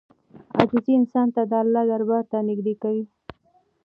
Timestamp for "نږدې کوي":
2.49-3.03